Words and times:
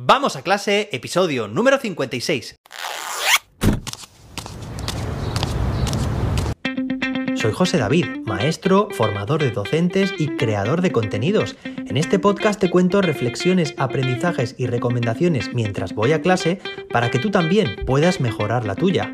Vamos 0.00 0.36
a 0.36 0.42
clase, 0.42 0.88
episodio 0.92 1.48
número 1.48 1.76
56. 1.76 2.54
Soy 7.34 7.52
José 7.52 7.78
David, 7.78 8.06
maestro, 8.24 8.90
formador 8.92 9.42
de 9.42 9.50
docentes 9.50 10.14
y 10.16 10.28
creador 10.36 10.82
de 10.82 10.92
contenidos. 10.92 11.56
En 11.64 11.96
este 11.96 12.20
podcast 12.20 12.60
te 12.60 12.70
cuento 12.70 13.02
reflexiones, 13.02 13.74
aprendizajes 13.76 14.54
y 14.56 14.68
recomendaciones 14.68 15.52
mientras 15.52 15.92
voy 15.92 16.12
a 16.12 16.22
clase 16.22 16.60
para 16.92 17.10
que 17.10 17.18
tú 17.18 17.32
también 17.32 17.84
puedas 17.84 18.20
mejorar 18.20 18.64
la 18.66 18.76
tuya. 18.76 19.12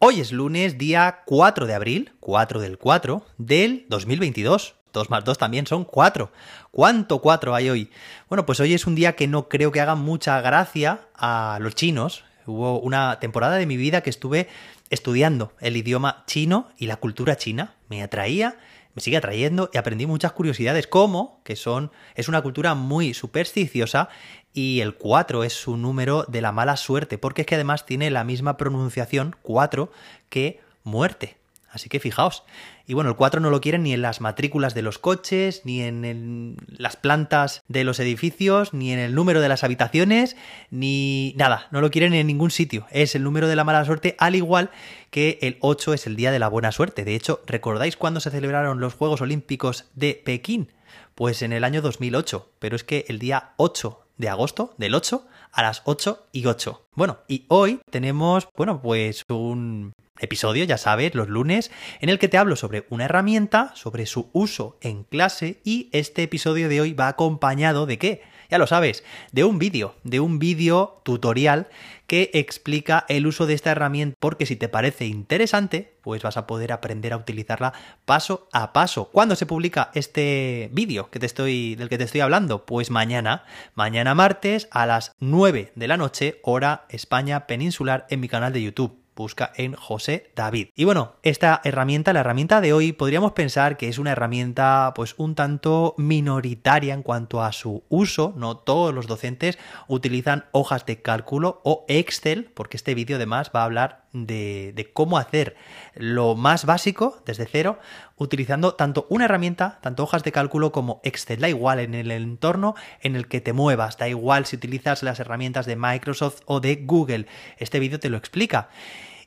Hoy 0.00 0.18
es 0.18 0.32
lunes, 0.32 0.76
día 0.76 1.22
4 1.26 1.66
de 1.66 1.74
abril, 1.74 2.12
4 2.18 2.58
del 2.58 2.78
4 2.78 3.24
del 3.38 3.86
2022. 3.90 4.79
2 4.92 5.10
más 5.10 5.24
2 5.24 5.38
también 5.38 5.66
son 5.66 5.84
4. 5.84 6.30
¿Cuánto 6.70 7.20
4 7.20 7.54
hay 7.54 7.70
hoy? 7.70 7.90
Bueno, 8.28 8.46
pues 8.46 8.60
hoy 8.60 8.74
es 8.74 8.86
un 8.86 8.94
día 8.94 9.16
que 9.16 9.26
no 9.26 9.48
creo 9.48 9.72
que 9.72 9.80
haga 9.80 9.94
mucha 9.94 10.40
gracia 10.40 11.00
a 11.14 11.58
los 11.60 11.74
chinos. 11.74 12.24
Hubo 12.46 12.80
una 12.80 13.18
temporada 13.20 13.56
de 13.56 13.66
mi 13.66 13.76
vida 13.76 14.02
que 14.02 14.10
estuve 14.10 14.48
estudiando 14.90 15.52
el 15.60 15.76
idioma 15.76 16.24
chino 16.26 16.68
y 16.76 16.86
la 16.86 16.96
cultura 16.96 17.36
china. 17.36 17.74
Me 17.88 18.02
atraía, 18.02 18.58
me 18.94 19.02
sigue 19.02 19.16
atrayendo 19.16 19.70
y 19.72 19.78
aprendí 19.78 20.06
muchas 20.06 20.32
curiosidades, 20.32 20.86
como 20.86 21.40
que 21.44 21.56
son 21.56 21.92
es 22.14 22.28
una 22.28 22.42
cultura 22.42 22.74
muy 22.74 23.14
supersticiosa 23.14 24.08
y 24.52 24.80
el 24.80 24.94
4 24.94 25.44
es 25.44 25.52
su 25.52 25.76
número 25.76 26.24
de 26.28 26.40
la 26.40 26.52
mala 26.52 26.76
suerte, 26.76 27.18
porque 27.18 27.42
es 27.42 27.46
que 27.46 27.54
además 27.54 27.86
tiene 27.86 28.10
la 28.10 28.24
misma 28.24 28.56
pronunciación 28.56 29.36
4 29.42 29.92
que 30.28 30.60
muerte. 30.82 31.39
Así 31.70 31.88
que 31.88 32.00
fijaos. 32.00 32.42
Y 32.86 32.94
bueno, 32.94 33.10
el 33.10 33.16
4 33.16 33.40
no 33.40 33.50
lo 33.50 33.60
quieren 33.60 33.84
ni 33.84 33.92
en 33.92 34.02
las 34.02 34.20
matrículas 34.20 34.74
de 34.74 34.82
los 34.82 34.98
coches, 34.98 35.62
ni 35.64 35.82
en 35.82 36.56
las 36.66 36.96
plantas 36.96 37.62
de 37.68 37.84
los 37.84 38.00
edificios, 38.00 38.74
ni 38.74 38.92
en 38.92 38.98
el 38.98 39.14
número 39.14 39.40
de 39.40 39.48
las 39.48 39.62
habitaciones, 39.62 40.36
ni 40.70 41.32
nada. 41.36 41.68
No 41.70 41.80
lo 41.80 41.90
quieren 41.90 42.12
en 42.14 42.26
ningún 42.26 42.50
sitio. 42.50 42.86
Es 42.90 43.14
el 43.14 43.22
número 43.22 43.46
de 43.46 43.54
la 43.54 43.64
mala 43.64 43.84
suerte, 43.84 44.16
al 44.18 44.34
igual 44.34 44.70
que 45.10 45.38
el 45.42 45.58
8 45.60 45.94
es 45.94 46.06
el 46.06 46.16
día 46.16 46.32
de 46.32 46.40
la 46.40 46.48
buena 46.48 46.72
suerte. 46.72 47.04
De 47.04 47.14
hecho, 47.14 47.40
¿recordáis 47.46 47.96
cuándo 47.96 48.18
se 48.18 48.30
celebraron 48.30 48.80
los 48.80 48.94
Juegos 48.94 49.20
Olímpicos 49.20 49.86
de 49.94 50.20
Pekín? 50.24 50.72
Pues 51.14 51.42
en 51.42 51.52
el 51.52 51.62
año 51.62 51.82
2008. 51.82 52.50
Pero 52.58 52.74
es 52.74 52.82
que 52.82 53.04
el 53.08 53.20
día 53.20 53.52
8 53.56 54.06
de 54.16 54.28
agosto, 54.28 54.74
del 54.76 54.94
8, 54.94 55.26
a 55.52 55.62
las 55.62 55.82
8 55.84 56.26
y 56.32 56.46
8. 56.46 56.88
Bueno, 56.94 57.18
y 57.28 57.44
hoy 57.48 57.80
tenemos, 57.90 58.48
bueno, 58.56 58.82
pues 58.82 59.24
un 59.28 59.92
episodio, 60.20 60.64
ya 60.64 60.78
sabes, 60.78 61.14
los 61.14 61.28
lunes, 61.28 61.70
en 62.00 62.08
el 62.08 62.18
que 62.18 62.28
te 62.28 62.38
hablo 62.38 62.56
sobre 62.56 62.86
una 62.90 63.06
herramienta, 63.06 63.72
sobre 63.74 64.06
su 64.06 64.30
uso 64.32 64.78
en 64.80 65.04
clase 65.04 65.60
y 65.64 65.88
este 65.92 66.22
episodio 66.22 66.68
de 66.68 66.80
hoy 66.80 66.92
va 66.92 67.08
acompañado 67.08 67.86
de 67.86 67.98
qué? 67.98 68.22
Ya 68.50 68.58
lo 68.58 68.66
sabes, 68.66 69.04
de 69.30 69.44
un 69.44 69.60
vídeo, 69.60 69.94
de 70.02 70.18
un 70.18 70.40
vídeo 70.40 71.00
tutorial 71.04 71.68
que 72.08 72.32
explica 72.34 73.06
el 73.08 73.28
uso 73.28 73.46
de 73.46 73.54
esta 73.54 73.70
herramienta 73.70 74.16
porque 74.18 74.44
si 74.44 74.56
te 74.56 74.68
parece 74.68 75.06
interesante, 75.06 75.94
pues 76.00 76.22
vas 76.22 76.36
a 76.36 76.48
poder 76.48 76.72
aprender 76.72 77.12
a 77.12 77.16
utilizarla 77.16 77.72
paso 78.04 78.48
a 78.52 78.72
paso. 78.72 79.04
¿Cuándo 79.12 79.36
se 79.36 79.46
publica 79.46 79.92
este 79.94 80.68
vídeo 80.72 81.10
que 81.10 81.20
te 81.20 81.26
estoy 81.26 81.76
del 81.76 81.88
que 81.88 81.98
te 81.98 82.04
estoy 82.04 82.22
hablando? 82.22 82.66
Pues 82.66 82.90
mañana, 82.90 83.44
mañana 83.76 84.16
martes 84.16 84.66
a 84.72 84.84
las 84.84 85.12
9 85.20 85.70
de 85.76 85.88
la 85.88 85.96
noche, 85.96 86.40
hora 86.42 86.86
España 86.88 87.46
peninsular 87.46 88.08
en 88.10 88.18
mi 88.18 88.26
canal 88.26 88.52
de 88.52 88.62
YouTube 88.62 88.99
busca 89.20 89.52
en 89.56 89.74
José 89.74 90.30
David. 90.34 90.68
Y 90.74 90.84
bueno, 90.84 91.12
esta 91.22 91.60
herramienta, 91.64 92.12
la 92.12 92.20
herramienta 92.20 92.60
de 92.60 92.72
hoy, 92.72 92.92
podríamos 92.92 93.32
pensar 93.32 93.76
que 93.76 93.88
es 93.88 93.98
una 93.98 94.12
herramienta 94.12 94.92
pues 94.96 95.14
un 95.18 95.34
tanto 95.34 95.94
minoritaria 95.98 96.94
en 96.94 97.02
cuanto 97.02 97.42
a 97.42 97.52
su 97.52 97.84
uso, 97.88 98.32
no 98.36 98.56
todos 98.56 98.94
los 98.94 99.06
docentes 99.06 99.58
utilizan 99.88 100.46
hojas 100.52 100.86
de 100.86 101.02
cálculo 101.02 101.60
o 101.64 101.84
Excel, 101.88 102.50
porque 102.54 102.76
este 102.76 102.94
vídeo 102.94 103.16
además 103.16 103.50
va 103.54 103.60
a 103.60 103.64
hablar 103.64 104.04
de, 104.12 104.72
de, 104.74 104.92
cómo 104.92 105.18
hacer 105.18 105.56
lo 105.94 106.34
más 106.34 106.64
básico 106.64 107.22
desde 107.26 107.46
cero, 107.46 107.78
utilizando 108.16 108.74
tanto 108.74 109.06
una 109.08 109.26
herramienta, 109.26 109.78
tanto 109.82 110.02
hojas 110.02 110.24
de 110.24 110.32
cálculo 110.32 110.72
como 110.72 111.00
Excel. 111.04 111.40
Da 111.40 111.48
igual 111.48 111.78
en 111.78 111.94
el 111.94 112.10
entorno 112.10 112.74
en 113.02 113.16
el 113.16 113.28
que 113.28 113.40
te 113.40 113.52
muevas, 113.52 113.98
da 113.98 114.08
igual 114.08 114.46
si 114.46 114.56
utilizas 114.56 115.02
las 115.02 115.20
herramientas 115.20 115.66
de 115.66 115.76
Microsoft 115.76 116.40
o 116.46 116.60
de 116.60 116.76
Google. 116.76 117.26
Este 117.58 117.78
vídeo 117.78 118.00
te 118.00 118.10
lo 118.10 118.16
explica. 118.16 118.68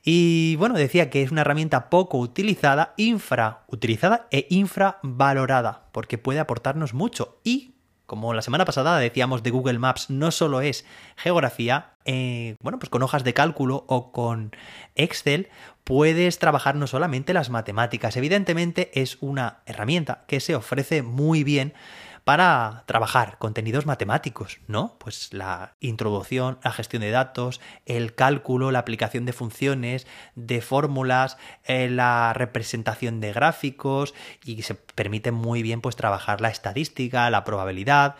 Y 0.03 0.57
bueno, 0.57 0.75
decía 0.75 1.09
que 1.09 1.23
es 1.23 1.31
una 1.31 1.41
herramienta 1.41 1.89
poco 1.89 2.17
utilizada, 2.17 2.93
infrautilizada 2.97 4.27
e 4.31 4.47
infravalorada, 4.49 5.87
porque 5.93 6.17
puede 6.17 6.39
aportarnos 6.39 6.93
mucho. 6.93 7.39
Y 7.43 7.75
como 8.05 8.33
la 8.33 8.41
semana 8.41 8.65
pasada 8.65 8.99
decíamos 8.99 9.43
de 9.43 9.51
Google 9.51 9.79
Maps, 9.79 10.09
no 10.09 10.31
solo 10.31 10.59
es 10.59 10.85
geografía, 11.15 11.93
eh, 12.03 12.57
bueno, 12.59 12.79
pues 12.79 12.89
con 12.89 13.01
hojas 13.01 13.23
de 13.23 13.33
cálculo 13.33 13.85
o 13.87 14.11
con 14.11 14.51
Excel 14.95 15.47
puedes 15.85 16.37
trabajar 16.37 16.75
no 16.75 16.85
solamente 16.85 17.33
las 17.33 17.49
matemáticas. 17.49 18.17
Evidentemente 18.17 18.91
es 18.93 19.17
una 19.21 19.61
herramienta 19.65 20.25
que 20.27 20.41
se 20.41 20.53
ofrece 20.53 21.01
muy 21.01 21.45
bien 21.45 21.73
para 22.23 22.83
trabajar 22.85 23.37
contenidos 23.37 23.85
matemáticos, 23.85 24.59
¿no? 24.67 24.95
Pues 24.99 25.33
la 25.33 25.75
introducción, 25.79 26.57
la 26.63 26.71
gestión 26.71 27.01
de 27.01 27.11
datos, 27.11 27.59
el 27.85 28.15
cálculo, 28.15 28.71
la 28.71 28.79
aplicación 28.79 29.25
de 29.25 29.33
funciones, 29.33 30.07
de 30.35 30.61
fórmulas, 30.61 31.37
eh, 31.65 31.89
la 31.89 32.33
representación 32.33 33.19
de 33.19 33.33
gráficos 33.33 34.13
y 34.45 34.61
se 34.61 34.75
permite 34.75 35.31
muy 35.31 35.63
bien 35.63 35.81
pues 35.81 35.95
trabajar 35.95 36.39
la 36.39 36.49
estadística, 36.49 37.29
la 37.29 37.43
probabilidad, 37.43 38.15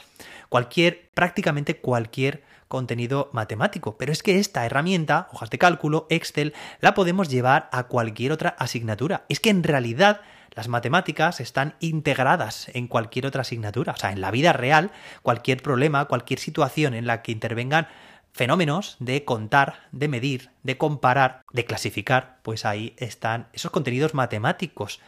cualquier, 0.49 1.09
prácticamente 1.13 1.77
cualquier 1.77 2.43
contenido 2.67 3.29
matemático. 3.33 3.97
Pero 3.97 4.11
es 4.11 4.23
que 4.23 4.39
esta 4.39 4.65
herramienta, 4.65 5.29
hojas 5.31 5.49
de 5.51 5.59
cálculo, 5.59 6.07
Excel, 6.09 6.53
la 6.81 6.93
podemos 6.93 7.29
llevar 7.29 7.69
a 7.71 7.83
cualquier 7.83 8.31
otra 8.31 8.49
asignatura. 8.49 9.25
Es 9.29 9.39
que 9.39 9.51
en 9.51 9.63
realidad 9.63 10.21
las 10.55 10.67
matemáticas 10.67 11.39
están 11.39 11.75
integradas 11.79 12.69
en 12.73 12.87
cualquier 12.87 13.25
otra 13.25 13.41
asignatura. 13.41 13.93
O 13.93 13.97
sea, 13.97 14.11
en 14.11 14.21
la 14.21 14.31
vida 14.31 14.53
real, 14.53 14.91
cualquier 15.21 15.61
problema, 15.61 16.05
cualquier 16.05 16.39
situación 16.39 16.93
en 16.93 17.07
la 17.07 17.21
que 17.21 17.31
intervengan 17.31 17.87
fenómenos 18.33 18.97
de 18.99 19.23
contar, 19.25 19.87
de 19.91 20.07
medir, 20.07 20.49
de 20.63 20.77
comparar, 20.77 21.41
de 21.51 21.65
clasificar, 21.65 22.39
pues 22.41 22.65
ahí 22.65 22.93
están 22.97 23.47
esos 23.53 23.71
contenidos 23.71 24.13
matemáticos, 24.13 24.99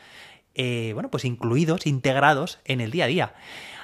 eh, 0.55 0.91
bueno, 0.93 1.09
pues 1.11 1.25
incluidos, 1.25 1.85
integrados 1.85 2.59
en 2.65 2.81
el 2.81 2.91
día 2.91 3.05
a 3.05 3.07
día. 3.07 3.33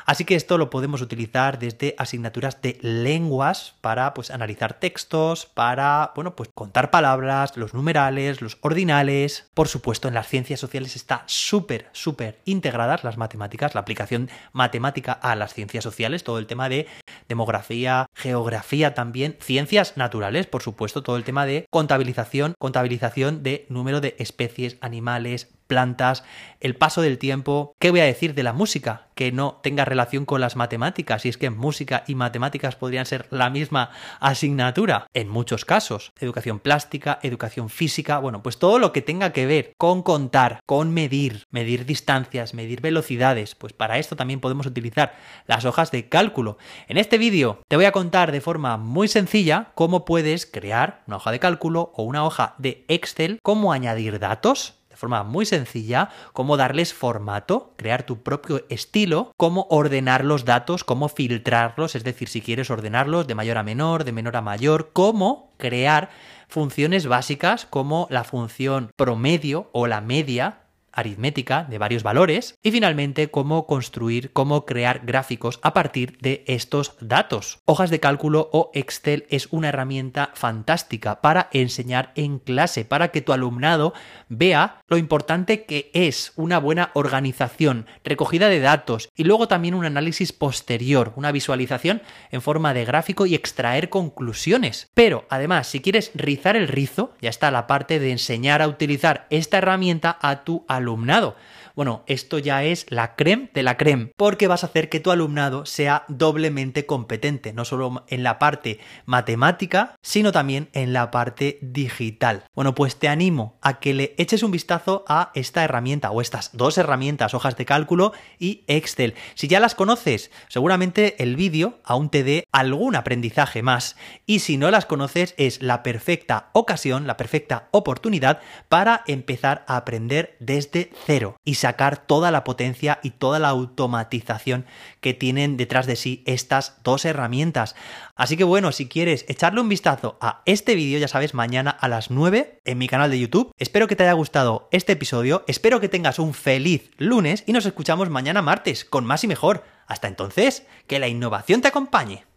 Así 0.05 0.25
que 0.25 0.35
esto 0.35 0.57
lo 0.57 0.69
podemos 0.69 1.01
utilizar 1.01 1.59
desde 1.59 1.95
asignaturas 1.97 2.61
de 2.61 2.77
lenguas 2.81 3.75
para 3.81 4.13
pues 4.13 4.31
analizar 4.31 4.73
textos, 4.73 5.45
para 5.45 6.11
bueno, 6.15 6.35
pues 6.35 6.49
contar 6.53 6.91
palabras, 6.91 7.55
los 7.57 7.73
numerales, 7.73 8.41
los 8.41 8.57
ordinales. 8.61 9.49
Por 9.53 9.67
supuesto, 9.67 10.07
en 10.07 10.13
las 10.13 10.27
ciencias 10.27 10.59
sociales 10.59 10.95
está 10.95 11.23
súper 11.27 11.89
súper 11.91 12.39
integradas 12.45 13.03
las 13.03 13.17
matemáticas, 13.17 13.75
la 13.75 13.81
aplicación 13.81 14.29
matemática 14.53 15.13
a 15.13 15.35
las 15.35 15.53
ciencias 15.53 15.83
sociales, 15.83 16.23
todo 16.23 16.39
el 16.39 16.47
tema 16.47 16.69
de 16.69 16.87
demografía, 17.27 18.07
geografía 18.13 18.93
también, 18.93 19.37
ciencias 19.39 19.97
naturales, 19.97 20.47
por 20.47 20.61
supuesto, 20.61 21.03
todo 21.03 21.17
el 21.17 21.23
tema 21.23 21.45
de 21.45 21.65
contabilización, 21.69 22.55
contabilización 22.59 23.43
de 23.43 23.65
número 23.69 24.01
de 24.01 24.15
especies, 24.19 24.77
animales, 24.81 25.49
plantas, 25.67 26.23
el 26.59 26.75
paso 26.75 27.01
del 27.01 27.17
tiempo. 27.17 27.75
¿Qué 27.79 27.91
voy 27.91 28.01
a 28.01 28.05
decir 28.05 28.33
de 28.33 28.43
la 28.43 28.53
música? 28.53 29.07
Que 29.21 29.31
no 29.31 29.59
tenga 29.61 29.85
relación 29.85 30.25
con 30.25 30.41
las 30.41 30.55
matemáticas, 30.55 31.27
y 31.27 31.29
es 31.29 31.37
que 31.37 31.51
música 31.51 32.03
y 32.07 32.15
matemáticas 32.15 32.75
podrían 32.75 33.05
ser 33.05 33.27
la 33.29 33.51
misma 33.51 33.91
asignatura 34.19 35.05
en 35.13 35.29
muchos 35.29 35.63
casos. 35.63 36.11
Educación 36.19 36.57
plástica, 36.57 37.19
educación 37.21 37.69
física, 37.69 38.17
bueno, 38.17 38.41
pues 38.41 38.57
todo 38.57 38.79
lo 38.79 38.91
que 38.91 39.03
tenga 39.03 39.31
que 39.31 39.45
ver 39.45 39.73
con 39.77 40.01
contar, 40.01 40.59
con 40.65 40.91
medir, 40.91 41.45
medir 41.51 41.85
distancias, 41.85 42.55
medir 42.55 42.81
velocidades, 42.81 43.53
pues 43.53 43.73
para 43.73 43.99
esto 43.99 44.15
también 44.15 44.39
podemos 44.39 44.65
utilizar 44.65 45.13
las 45.45 45.65
hojas 45.65 45.91
de 45.91 46.09
cálculo. 46.09 46.57
En 46.87 46.97
este 46.97 47.19
vídeo 47.19 47.61
te 47.67 47.75
voy 47.75 47.85
a 47.85 47.91
contar 47.91 48.31
de 48.31 48.41
forma 48.41 48.77
muy 48.77 49.07
sencilla 49.07 49.71
cómo 49.75 50.03
puedes 50.03 50.47
crear 50.47 51.03
una 51.05 51.17
hoja 51.17 51.29
de 51.29 51.39
cálculo 51.39 51.91
o 51.93 52.01
una 52.01 52.25
hoja 52.25 52.55
de 52.57 52.85
Excel, 52.87 53.37
cómo 53.43 53.71
añadir 53.71 54.17
datos 54.17 54.80
forma 55.01 55.23
muy 55.23 55.45
sencilla, 55.45 56.09
cómo 56.31 56.57
darles 56.57 56.93
formato, 56.93 57.73
crear 57.75 58.03
tu 58.03 58.23
propio 58.23 58.63
estilo, 58.69 59.31
cómo 59.35 59.67
ordenar 59.69 60.23
los 60.23 60.45
datos, 60.45 60.83
cómo 60.83 61.09
filtrarlos, 61.09 61.95
es 61.95 62.03
decir, 62.03 62.29
si 62.29 62.41
quieres 62.41 62.69
ordenarlos 62.69 63.27
de 63.27 63.35
mayor 63.35 63.57
a 63.57 63.63
menor, 63.63 64.03
de 64.03 64.11
menor 64.13 64.37
a 64.37 64.41
mayor, 64.41 64.91
cómo 64.93 65.51
crear 65.57 66.09
funciones 66.47 67.07
básicas 67.07 67.65
como 67.65 68.07
la 68.09 68.23
función 68.23 68.91
promedio 68.95 69.69
o 69.73 69.87
la 69.87 70.01
media 70.01 70.60
aritmética 70.93 71.63
de 71.63 71.77
varios 71.77 72.03
valores 72.03 72.57
y 72.63 72.71
finalmente 72.71 73.29
cómo 73.29 73.67
construir, 73.67 74.31
cómo 74.31 74.65
crear 74.65 75.01
gráficos 75.05 75.59
a 75.61 75.73
partir 75.73 76.17
de 76.19 76.43
estos 76.47 76.95
datos. 76.99 77.59
Hojas 77.65 77.89
de 77.89 77.99
cálculo 77.99 78.49
o 78.51 78.71
Excel 78.73 79.25
es 79.29 79.47
una 79.51 79.69
herramienta 79.69 80.31
fantástica 80.33 81.21
para 81.21 81.49
enseñar 81.51 82.11
en 82.15 82.39
clase, 82.39 82.85
para 82.85 83.09
que 83.09 83.21
tu 83.21 83.33
alumnado 83.33 83.93
vea 84.29 84.81
lo 84.87 84.97
importante 84.97 85.65
que 85.65 85.91
es 85.93 86.33
una 86.35 86.59
buena 86.59 86.91
organización, 86.93 87.85
recogida 88.03 88.49
de 88.49 88.59
datos 88.59 89.09
y 89.15 89.23
luego 89.23 89.47
también 89.47 89.75
un 89.75 89.85
análisis 89.85 90.31
posterior, 90.33 91.13
una 91.15 91.31
visualización 91.31 92.01
en 92.31 92.41
forma 92.41 92.73
de 92.73 92.85
gráfico 92.85 93.25
y 93.25 93.35
extraer 93.35 93.89
conclusiones. 93.89 94.89
Pero 94.93 95.25
además, 95.29 95.67
si 95.67 95.81
quieres 95.81 96.11
rizar 96.13 96.55
el 96.55 96.67
rizo, 96.67 97.13
ya 97.21 97.29
está 97.29 97.51
la 97.51 97.67
parte 97.67 97.99
de 97.99 98.11
enseñar 98.11 98.61
a 98.61 98.67
utilizar 98.67 99.27
esta 99.29 99.57
herramienta 99.57 100.17
a 100.21 100.43
tu 100.43 100.65
alumnado. 100.81 101.35
Bueno, 101.75 102.03
esto 102.07 102.39
ya 102.39 102.63
es 102.63 102.85
la 102.89 103.15
creme 103.15 103.49
de 103.53 103.63
la 103.63 103.77
creme, 103.77 104.11
porque 104.17 104.47
vas 104.47 104.63
a 104.63 104.67
hacer 104.67 104.89
que 104.89 104.99
tu 104.99 105.11
alumnado 105.11 105.65
sea 105.65 106.03
doblemente 106.07 106.85
competente, 106.85 107.53
no 107.53 107.65
solo 107.65 108.05
en 108.07 108.23
la 108.23 108.39
parte 108.39 108.79
matemática, 109.05 109.95
sino 110.01 110.31
también 110.31 110.69
en 110.73 110.93
la 110.93 111.11
parte 111.11 111.59
digital. 111.61 112.43
Bueno, 112.53 112.75
pues 112.75 112.97
te 112.97 113.07
animo 113.07 113.57
a 113.61 113.79
que 113.79 113.93
le 113.93 114.15
eches 114.17 114.43
un 114.43 114.51
vistazo 114.51 115.05
a 115.07 115.31
esta 115.33 115.63
herramienta 115.63 116.11
o 116.11 116.21
estas 116.21 116.51
dos 116.53 116.77
herramientas, 116.77 117.33
hojas 117.33 117.55
de 117.55 117.65
cálculo 117.65 118.13
y 118.39 118.63
Excel. 118.67 119.15
Si 119.35 119.47
ya 119.47 119.59
las 119.59 119.75
conoces, 119.75 120.31
seguramente 120.47 121.21
el 121.23 121.35
vídeo 121.35 121.79
aún 121.83 122.09
te 122.09 122.23
dé 122.23 122.45
algún 122.51 122.95
aprendizaje 122.95 123.61
más. 123.61 123.95
Y 124.25 124.39
si 124.39 124.57
no 124.57 124.71
las 124.71 124.85
conoces, 124.85 125.33
es 125.37 125.61
la 125.61 125.83
perfecta 125.83 126.49
ocasión, 126.53 127.07
la 127.07 127.17
perfecta 127.17 127.69
oportunidad 127.71 128.39
para 128.69 129.03
empezar 129.07 129.63
a 129.67 129.77
aprender 129.77 130.35
desde 130.39 130.91
cero. 131.05 131.37
Y 131.43 131.55
sacar 131.61 131.97
toda 131.97 132.31
la 132.31 132.43
potencia 132.43 132.99
y 133.03 133.11
toda 133.11 133.39
la 133.39 133.49
automatización 133.49 134.65
que 134.99 135.13
tienen 135.13 135.57
detrás 135.57 135.85
de 135.85 135.95
sí 135.95 136.23
estas 136.25 136.77
dos 136.83 137.05
herramientas. 137.05 137.75
Así 138.15 138.35
que 138.35 138.43
bueno, 138.43 138.71
si 138.71 138.87
quieres 138.87 139.25
echarle 139.27 139.61
un 139.61 139.69
vistazo 139.69 140.17
a 140.21 140.41
este 140.45 140.75
vídeo, 140.75 140.99
ya 140.99 141.07
sabes, 141.07 141.33
mañana 141.33 141.71
a 141.71 141.87
las 141.87 142.11
9 142.11 142.61
en 142.65 142.77
mi 142.77 142.87
canal 142.87 143.09
de 143.09 143.19
YouTube. 143.19 143.51
Espero 143.57 143.87
que 143.87 143.95
te 143.95 144.03
haya 144.03 144.13
gustado 144.13 144.67
este 144.71 144.93
episodio, 144.93 145.43
espero 145.47 145.79
que 145.79 145.89
tengas 145.89 146.19
un 146.19 146.33
feliz 146.33 146.91
lunes 146.97 147.43
y 147.45 147.53
nos 147.53 147.65
escuchamos 147.65 148.09
mañana 148.09 148.41
martes 148.41 148.83
con 148.83 149.05
más 149.05 149.23
y 149.23 149.27
mejor. 149.27 149.63
Hasta 149.87 150.07
entonces, 150.07 150.65
que 150.87 150.99
la 150.99 151.07
innovación 151.07 151.61
te 151.61 151.67
acompañe. 151.67 152.30